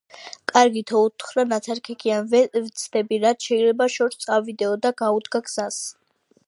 [0.51, 5.81] კარგითო,- უთხრა ნაცარქექიამ,- ვეცდები, რაც შეიძლება შორს წავიდეო,- და გაუდგა გზას.